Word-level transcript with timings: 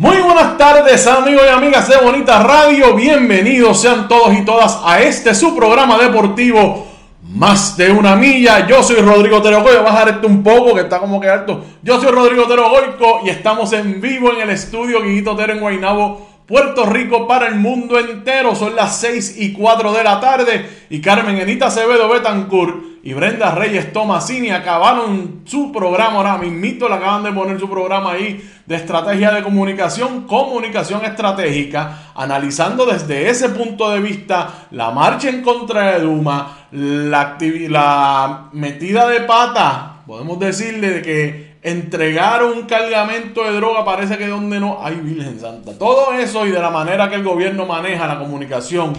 Muy 0.00 0.16
buenas 0.22 0.56
tardes 0.56 1.06
amigos 1.06 1.42
y 1.46 1.50
amigas 1.50 1.86
de 1.86 1.98
Bonita 1.98 2.42
Radio, 2.42 2.94
bienvenidos 2.94 3.82
sean 3.82 4.08
todos 4.08 4.32
y 4.32 4.46
todas 4.46 4.80
a 4.82 5.02
este 5.02 5.34
su 5.34 5.54
programa 5.54 5.98
deportivo 5.98 6.86
Más 7.22 7.76
de 7.76 7.90
una 7.90 8.16
milla. 8.16 8.66
Yo 8.66 8.82
soy 8.82 9.02
Rodrigo 9.02 9.36
a 9.36 9.82
bajar 9.82 10.08
esto 10.08 10.26
un 10.26 10.42
poco 10.42 10.74
que 10.74 10.80
está 10.80 11.00
como 11.00 11.20
que 11.20 11.28
alto. 11.28 11.66
Yo 11.82 12.00
soy 12.00 12.12
Rodrigo 12.12 12.44
Terogoico 12.44 13.20
y 13.26 13.28
estamos 13.28 13.74
en 13.74 14.00
vivo 14.00 14.32
en 14.32 14.40
el 14.40 14.48
estudio 14.48 15.02
Guiguito 15.02 15.36
Tero 15.36 15.52
en 15.52 15.60
Guaynabo, 15.60 16.26
Puerto 16.46 16.86
Rico 16.86 17.28
para 17.28 17.48
el 17.48 17.56
mundo 17.56 17.98
entero. 17.98 18.54
Son 18.54 18.74
las 18.74 18.96
6 19.02 19.34
y 19.36 19.52
4 19.52 19.92
de 19.92 20.02
la 20.02 20.18
tarde 20.18 20.66
y 20.88 21.02
Carmen 21.02 21.36
Enita 21.36 21.66
Acevedo 21.66 22.08
Betancourt 22.08 22.89
y 23.02 23.14
Brenda 23.14 23.54
Reyes 23.54 23.92
Tomasini 23.94 24.50
acabaron 24.50 25.40
su 25.46 25.72
programa 25.72 26.16
ahora 26.16 26.36
mismito, 26.36 26.86
le 26.86 26.96
acaban 26.96 27.22
de 27.22 27.32
poner 27.32 27.58
su 27.58 27.68
programa 27.68 28.12
ahí 28.12 28.46
de 28.66 28.76
estrategia 28.76 29.30
de 29.30 29.42
comunicación, 29.42 30.26
comunicación 30.26 31.02
estratégica, 31.04 32.10
analizando 32.14 32.84
desde 32.84 33.30
ese 33.30 33.48
punto 33.48 33.90
de 33.90 34.00
vista 34.00 34.66
la 34.72 34.90
marcha 34.90 35.30
en 35.30 35.40
contra 35.40 35.92
de 35.92 36.00
Duma, 36.00 36.58
la, 36.72 38.48
metida 38.52 39.08
de 39.08 39.20
pata, 39.20 40.02
podemos 40.06 40.38
decirle 40.38 40.90
de 40.90 41.02
que 41.02 41.50
entregaron 41.62 42.52
un 42.52 42.62
cargamento 42.62 43.44
de 43.44 43.52
droga, 43.52 43.82
parece 43.82 44.18
que 44.18 44.26
donde 44.26 44.60
no 44.60 44.84
hay 44.84 44.96
Virgen 44.96 45.40
Santa. 45.40 45.72
Todo 45.78 46.12
eso 46.12 46.46
y 46.46 46.50
de 46.50 46.60
la 46.60 46.70
manera 46.70 47.08
que 47.08 47.16
el 47.16 47.24
gobierno 47.24 47.64
maneja 47.64 48.06
la 48.06 48.18
comunicación 48.18 48.92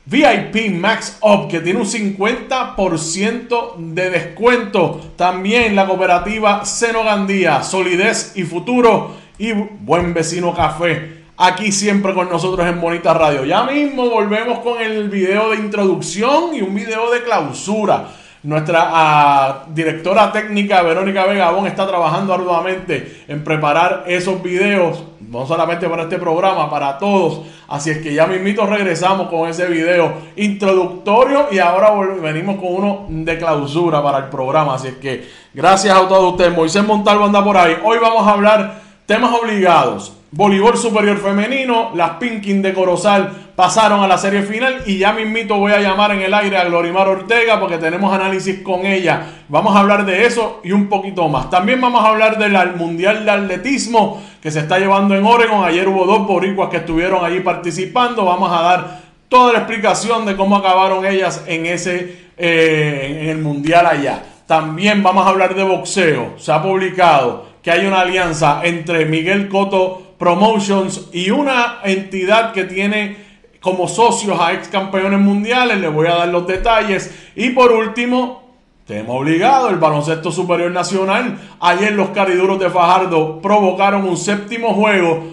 VIP 0.07 0.71
Max 0.75 1.19
Up 1.21 1.49
que 1.49 1.61
tiene 1.61 1.81
un 1.81 1.85
50% 1.85 3.77
de 3.77 4.09
descuento. 4.09 5.13
También 5.17 5.77
la 5.77 5.87
cooperativa 5.87 6.65
Senogandía, 6.65 7.63
solidez 7.63 8.33
y 8.35 8.45
futuro 8.45 9.28
y 9.39 9.53
Buen 9.53 10.13
Vecino 10.13 10.53
Café. 10.53 11.19
Aquí 11.37 11.71
siempre 11.71 12.13
con 12.15 12.29
nosotros 12.29 12.67
en 12.67 12.81
Bonita 12.81 13.15
Radio. 13.15 13.45
Ya 13.45 13.63
mismo 13.63 14.11
volvemos 14.11 14.59
con 14.59 14.81
el 14.81 15.09
video 15.09 15.51
de 15.51 15.57
introducción 15.57 16.55
y 16.55 16.63
un 16.63 16.75
video 16.75 17.11
de 17.13 17.23
clausura. 17.23 18.09
Nuestra 18.43 18.91
ah, 18.93 19.65
directora 19.69 20.33
técnica 20.33 20.83
Verónica 20.83 21.27
Vegabón 21.27 21.67
está 21.67 21.87
trabajando 21.87 22.35
arduamente 22.35 23.25
en 23.29 23.43
preparar 23.45 24.05
esos 24.07 24.43
videos, 24.43 25.03
no 25.21 25.47
solamente 25.47 25.89
para 25.89 26.05
este 26.05 26.19
programa, 26.19 26.71
para 26.71 26.99
todos. 26.99 27.43
Así 27.69 27.91
es 27.91 27.99
que 27.99 28.15
ya 28.15 28.27
mismito 28.27 28.67
regresamos 28.67 29.29
con 29.29 29.49
ese 29.49 29.67
video 29.67 30.15
introductorio 30.37 31.49
y 31.53 31.59
ahora 31.59 31.93
venimos 32.21 32.57
con 32.57 32.75
uno 32.75 33.07
de 33.09 33.39
clausura 33.39 34.03
para 34.03 34.19
el 34.19 34.25
programa. 34.25 34.75
Así 34.75 34.89
es 34.89 34.95
que 34.95 35.29
gracias 35.55 35.97
a 35.97 36.09
todos 36.09 36.33
ustedes. 36.33 36.57
Moisés 36.57 36.85
Montalvo 36.85 37.27
anda 37.27 37.45
por 37.45 37.57
ahí. 37.57 37.77
Hoy 37.85 37.99
vamos 38.01 38.27
a 38.27 38.33
hablar 38.33 38.88
Temas 39.09 39.33
obligados. 39.33 40.13
Voleibol 40.33 40.77
superior 40.77 41.17
femenino, 41.17 41.93
las 41.95 42.19
Pinkin 42.19 42.61
de 42.61 42.75
Corozal 42.75 43.53
pasaron 43.57 44.03
a 44.03 44.07
la 44.07 44.19
serie 44.19 44.43
final 44.43 44.83
y 44.85 44.99
ya 44.99 45.15
mismito 45.15 45.57
voy 45.57 45.73
a 45.73 45.81
llamar 45.81 46.13
en 46.13 46.21
el 46.21 46.35
aire 46.35 46.59
a 46.59 46.65
Glorimar 46.65 47.09
Ortega 47.09 47.59
porque 47.59 47.79
tenemos 47.79 48.13
análisis 48.13 48.61
con 48.61 48.85
ella. 48.85 49.45
Vamos 49.49 49.75
a 49.75 49.81
hablar 49.81 50.05
de 50.05 50.27
eso 50.27 50.61
y 50.63 50.73
un 50.73 50.91
poquito 50.91 51.27
más. 51.31 51.49
También 51.49 51.81
vamos 51.81 52.05
a 52.05 52.09
hablar 52.09 52.37
del 52.37 52.77
Mundial 52.77 53.25
de 53.25 53.31
Atletismo 53.31 54.23
que 54.43 54.51
se 54.51 54.59
está 54.59 54.79
llevando 54.79 55.17
en 55.17 55.25
Oregon. 55.25 55.65
Ayer 55.65 55.89
hubo 55.89 56.05
dos 56.05 56.27
boricuas 56.27 56.69
que 56.69 56.77
estuvieron 56.77 57.25
allí 57.25 57.41
participando. 57.41 58.27
Vamos 58.27 58.53
a 58.53 58.61
dar 58.61 59.01
toda 59.31 59.55
la 59.55 59.61
explicación 59.61 60.27
de 60.27 60.37
cómo 60.37 60.55
acabaron 60.55 61.07
ellas 61.07 61.45
en 61.47 61.65
ese 61.65 62.29
eh, 62.37 63.21
en 63.23 63.29
el 63.31 63.39
Mundial 63.39 63.87
allá. 63.87 64.23
También 64.47 65.03
vamos 65.03 65.25
a 65.25 65.31
hablar 65.31 65.55
de 65.55 65.63
boxeo. 65.63 66.35
Se 66.37 66.53
ha 66.53 66.63
publicado 66.63 67.49
que 67.69 67.73
hay 67.73 67.87
una 67.87 68.01
alianza 68.01 68.63
entre 68.65 69.05
Miguel 69.05 69.51
Coto 69.51 70.15
Promotions 70.19 71.11
y 71.13 71.29
una 71.29 71.81
entidad 71.85 72.55
que 72.55 72.65
tiene 72.65 73.19
como 73.61 73.87
socios 73.87 74.41
a 74.41 74.55
ex 74.55 74.69
campeones 74.69 75.21
mundiales. 75.21 75.79
Les 75.79 75.93
voy 75.93 76.07
a 76.07 76.15
dar 76.15 76.29
los 76.29 76.47
detalles. 76.47 77.15
Y 77.37 77.51
por 77.51 77.71
último, 77.71 78.55
tema 78.87 79.13
obligado, 79.13 79.69
el 79.69 79.77
baloncesto 79.77 80.33
superior 80.33 80.71
nacional. 80.71 81.39
Ayer 81.61 81.93
los 81.93 82.09
cariduros 82.09 82.59
de 82.59 82.71
Fajardo 82.71 83.39
provocaron 83.43 84.09
un 84.09 84.17
séptimo 84.17 84.73
juego. 84.73 85.27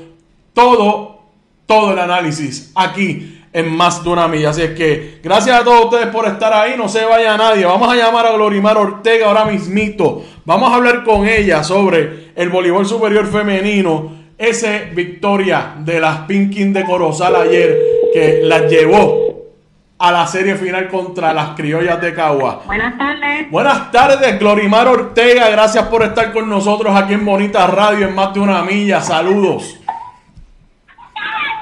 Todo, 0.54 1.22
todo 1.66 1.94
el 1.94 2.00
análisis 2.00 2.74
aquí 2.76 3.44
en 3.54 3.74
más 3.74 4.04
de 4.04 4.10
una 4.10 4.28
milla. 4.28 4.50
Así 4.50 4.62
es 4.62 4.72
que 4.72 5.22
gracias 5.24 5.62
a 5.62 5.64
todos 5.64 5.86
ustedes 5.86 6.08
por 6.08 6.28
estar 6.28 6.52
ahí. 6.52 6.74
No 6.76 6.90
se 6.90 7.06
vaya 7.06 7.38
nadie. 7.38 7.66
Vamos 7.66 7.90
a 7.90 7.96
llamar 7.96 8.26
a 8.26 8.34
Glorimar 8.34 8.78
Ortega 8.78 9.28
ahora 9.28 9.46
mismito. 9.46 10.22
Vamos 10.44 10.70
a 10.70 10.76
hablar 10.76 11.06
con 11.06 11.26
ella 11.26 11.64
sobre 11.64 12.25
el 12.36 12.50
voleibol 12.50 12.86
superior 12.86 13.26
femenino. 13.28 14.26
Ese 14.38 14.92
victoria 14.94 15.76
de 15.80 16.00
las 16.00 16.20
Pinkin 16.22 16.74
de 16.74 16.84
Corozal 16.84 17.36
ayer 17.36 17.80
que 18.14 18.42
las 18.44 18.70
llevó 18.70 19.26
a 19.98 20.12
la 20.12 20.28
serie 20.28 20.56
final 20.56 20.90
contra 20.90 21.34
las 21.34 21.52
criollas 21.52 22.02
de 22.02 22.14
Cagua. 22.14 22.64
Buenas 22.66 22.98
tardes. 22.98 23.50
Buenas 23.50 23.92
tardes, 23.92 24.38
Glorimar 24.40 24.88
Ortega. 24.88 25.50
Gracias 25.50 25.86
por 25.86 26.04
estar 26.04 26.34
con 26.34 26.50
nosotros 26.50 26.94
aquí 26.96 27.14
en 27.14 27.24
Bonita 27.24 27.66
Radio 27.68 28.08
en 28.08 28.14
más 28.16 28.34
de 28.34 28.42
una 28.42 28.62
milla. 28.64 29.00
Saludos. 29.00 29.80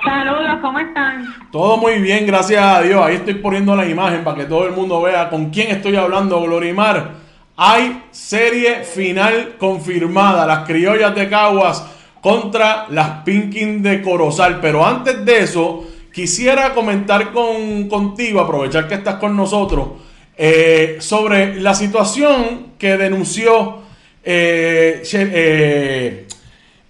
Saludos, 0.03 0.57
¿cómo 0.61 0.79
están? 0.79 1.33
Todo 1.51 1.77
muy 1.77 1.99
bien, 1.99 2.25
gracias 2.25 2.61
a 2.63 2.81
Dios. 2.81 3.01
Ahí 3.05 3.15
estoy 3.17 3.35
poniendo 3.35 3.75
la 3.75 3.85
imagen 3.85 4.23
para 4.23 4.37
que 4.37 4.45
todo 4.45 4.65
el 4.65 4.73
mundo 4.73 5.01
vea 5.01 5.29
con 5.29 5.51
quién 5.51 5.69
estoy 5.69 5.95
hablando, 5.95 6.41
Glorimar. 6.41 7.22
Hay 7.55 8.03
serie 8.11 8.83
final 8.83 9.55
confirmada, 9.59 10.45
las 10.47 10.65
criollas 10.65 11.13
de 11.13 11.29
Caguas 11.29 11.83
contra 12.19 12.87
las 12.89 13.23
Pinkin 13.23 13.83
de 13.83 14.01
Corozal. 14.01 14.59
Pero 14.59 14.85
antes 14.85 15.23
de 15.23 15.39
eso, 15.39 15.85
quisiera 16.11 16.73
comentar 16.73 17.31
con, 17.31 17.87
contigo, 17.87 18.39
aprovechar 18.39 18.87
que 18.87 18.95
estás 18.95 19.15
con 19.15 19.37
nosotros, 19.37 19.89
eh, 20.35 20.97
sobre 20.99 21.59
la 21.61 21.75
situación 21.75 22.73
que 22.79 22.97
denunció 22.97 23.83
eh, 24.23 25.03
eh 25.13 26.27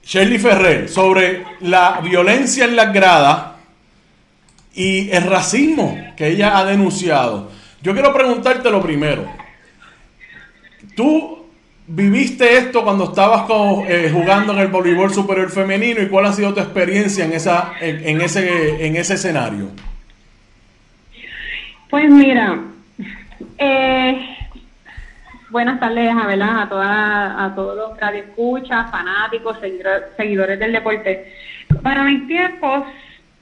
Shirley 0.06 0.38
Ferrer 0.38 0.89
sobre 0.89 1.45
la 1.62 2.01
violencia 2.01 2.65
en 2.65 2.75
las 2.75 2.94
gradas 2.94 3.54
y 4.74 5.10
el 5.12 5.24
racismo 5.24 5.98
que 6.18 6.27
ella 6.27 6.57
ha 6.57 6.65
denunciado. 6.65 7.50
Yo 7.81 7.94
quiero 7.94 8.13
preguntarte 8.13 8.69
lo 8.69 8.81
primero. 8.81 9.43
Tú 10.95 11.44
viviste 11.88 12.57
esto 12.57 12.84
cuando 12.84 13.06
estabas 13.06 13.45
eh, 13.88 14.10
jugando 14.13 14.54
en 14.54 14.60
el 14.60 14.68
voleibol 14.68 15.13
superior 15.13 15.50
femenino 15.50 16.01
y 16.01 16.07
cuál 16.07 16.25
ha 16.25 16.34
sido 16.34 16.54
tu 16.54 16.62
experiencia 16.62 17.25
en 17.25 17.34
esa 17.34 17.74
en, 17.81 18.22
ese 18.22 18.86
en 18.86 18.95
ese 18.95 19.16
escenario? 19.16 19.69
Pues 21.90 22.10
mira, 22.10 22.60
eh, 23.57 24.38
buenas 25.50 25.80
tardes 25.80 26.12
a, 26.12 26.62
a, 26.62 26.69
toda, 26.69 27.46
a 27.46 27.54
todos 27.54 27.78
los 27.78 28.00
radioescuchas, 28.00 28.89
fanáticos, 28.89 29.57
seguidores 30.18 30.57
del 30.57 30.74
deporte. 30.74 31.34
Para 31.84 32.04
mis 32.06 32.25
tiempos, 32.28 32.86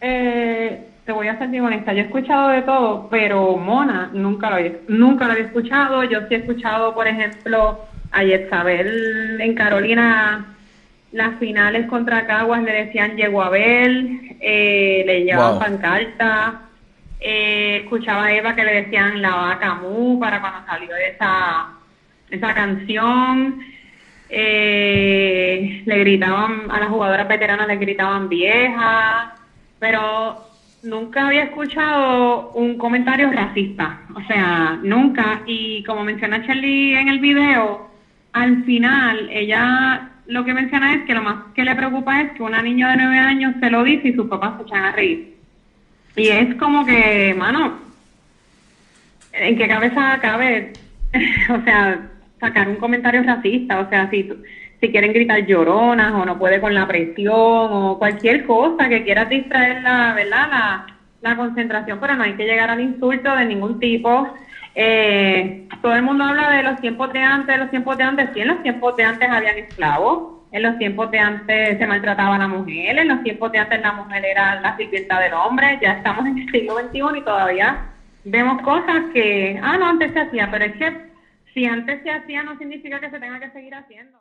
eh, 0.02 0.91
te 1.12 1.16
voy 1.16 1.28
a 1.28 1.38
ser 1.38 1.50
bien 1.50 1.66
honesta, 1.66 1.92
yo 1.92 2.04
he 2.04 2.06
escuchado 2.06 2.48
de 2.52 2.62
todo, 2.62 3.10
pero 3.12 3.58
Mona 3.58 4.12
nunca 4.14 4.50
lo, 4.50 4.56
había, 4.56 4.72
nunca 4.88 5.26
lo 5.26 5.34
había 5.34 5.44
escuchado. 5.44 6.06
Yo 6.06 6.20
sí 6.22 6.36
he 6.36 6.38
escuchado, 6.38 6.96
por 6.96 7.06
ejemplo, 7.06 7.82
a 8.14 8.24
Yesabel 8.24 9.42
en 9.42 9.54
Carolina, 9.54 10.56
las 11.12 11.38
finales 11.38 11.88
contra 11.88 12.26
Caguas 12.26 12.64
le 12.64 12.86
decían 12.86 13.18
llegó 13.18 13.44
a 13.44 13.50
ver, 13.50 13.92
eh, 14.40 15.04
le 15.06 15.26
llevaban 15.26 15.60
pancarta. 15.60 16.62
Eh, 17.20 17.82
escuchaba 17.84 18.28
a 18.28 18.34
Eva 18.34 18.56
que 18.56 18.64
le 18.64 18.84
decían 18.84 19.22
la 19.22 19.36
vaca 19.36 19.76
mu 19.76 20.18
para 20.18 20.40
cuando 20.40 20.66
salió 20.66 20.96
esa, 20.96 21.72
esa 22.30 22.54
canción. 22.54 23.60
Eh, 24.30 25.84
le 25.86 26.00
gritaban 26.00 26.72
a 26.72 26.80
las 26.80 26.88
jugadoras 26.88 27.28
veteranas, 27.28 27.68
le 27.68 27.76
gritaban 27.76 28.30
vieja, 28.30 29.36
pero 29.78 30.51
nunca 30.84 31.28
había 31.28 31.44
escuchado 31.44 32.52
un 32.52 32.78
comentario 32.78 33.32
racista, 33.32 34.02
o 34.16 34.22
sea, 34.22 34.80
nunca. 34.84 35.42
Y 35.46 35.84
como 35.84 36.04
menciona 36.04 36.46
Charlie 36.46 36.96
en 36.96 37.08
el 37.08 37.20
video, 37.20 37.90
al 38.34 38.64
final 38.64 39.30
ella 39.32 40.10
lo 40.28 40.46
que 40.46 40.54
menciona 40.54 40.94
es 40.94 41.04
que 41.04 41.14
lo 41.14 41.24
más 41.24 41.54
que 41.54 41.64
le 41.64 41.76
preocupa 41.76 42.22
es 42.22 42.32
que 42.32 42.44
una 42.44 42.62
niña 42.62 42.92
de 42.92 42.98
nueve 42.98 43.20
años 43.20 43.56
se 43.60 43.70
lo 43.70 43.84
dice 43.84 44.10
y 44.10 44.14
sus 44.14 44.28
papás 44.28 44.54
se 44.58 44.64
echan 44.64 44.86
a 44.86 44.92
reír. 44.92 45.36
Y 46.16 46.28
es 46.28 46.56
como 46.56 46.86
que, 46.86 47.34
mano, 47.38 47.80
¿en 49.34 49.58
qué 49.58 49.68
cabeza 49.68 50.20
cabe, 50.22 50.74
o 51.50 51.62
sea, 51.64 52.10
sacar 52.40 52.70
un 52.70 52.76
comentario 52.76 53.24
racista? 53.24 53.80
O 53.80 53.90
sea, 53.90 54.10
si, 54.10 54.30
si 54.82 54.92
quieren 54.92 55.14
gritar 55.14 55.46
lloronas 55.46 56.12
o 56.14 56.26
no 56.26 56.40
puede 56.40 56.60
con 56.60 56.74
la 56.74 56.88
presión 56.88 57.36
o 57.36 57.98
cualquier 58.00 58.46
cosa 58.46 58.90
que 58.90 59.04
quiera 59.04 59.26
distraer 59.26 59.84
la, 59.84 60.14
¿verdad? 60.14 60.50
La, 60.50 60.86
la 61.22 61.38
concentración, 61.38 62.00
pero 62.00 62.16
no 62.16 62.24
hay 62.24 62.34
que 62.34 62.46
llegar 62.46 62.72
al 62.72 62.82
insulto 62.82 63.36
de 63.36 63.46
ningún 63.46 63.80
tipo. 63.80 64.34
Eh, 64.74 65.68
todo 65.84 65.94
el 65.94 66.02
mundo 66.02 66.24
habla 66.24 66.50
de 66.50 66.64
los 66.64 66.82
tiempos 66.82 67.14
de 67.14 67.20
antes, 67.20 67.60
los 67.60 67.70
tiempos 67.70 67.96
de 67.98 68.04
antes. 68.04 68.30
Sí, 68.34 68.42
en 68.42 68.48
los 68.48 68.64
tiempos 68.64 68.96
de 68.98 69.04
antes 69.04 69.30
habían 69.30 69.58
esclavos, 69.58 70.48
en 70.52 70.64
los 70.64 70.78
tiempos 70.80 71.12
de 71.12 71.20
antes 71.20 71.78
se 71.78 71.86
maltrataba 71.88 72.36
a 72.36 72.40
la 72.40 72.48
mujer, 72.48 72.98
en 72.98 73.08
los 73.08 73.22
tiempos 73.22 73.52
de 73.52 73.60
antes 73.60 73.82
la 73.82 73.94
mujer 73.94 74.26
era 74.26 74.60
la 74.62 74.76
sirvienta 74.78 75.20
del 75.20 75.34
hombre, 75.34 75.78
ya 75.80 75.94
estamos 75.94 76.26
en 76.26 76.40
el 76.40 76.50
siglo 76.50 76.80
XXI 76.80 77.20
y 77.20 77.22
todavía 77.22 77.86
vemos 78.24 78.62
cosas 78.64 79.04
que, 79.14 79.60
ah, 79.62 79.78
no, 79.78 79.88
antes 79.88 80.12
se 80.12 80.22
hacía, 80.22 80.50
pero 80.50 80.66
es 80.66 80.74
que 80.74 81.12
si 81.54 81.66
antes 81.66 82.02
se 82.02 82.12
hacía 82.12 82.44
no 82.44 82.58
significa 82.58 83.00
que 83.00 83.10
se 83.10 83.20
tenga 83.20 83.40
que 83.40 83.52
seguir 83.52 83.76
haciendo. 83.76 84.21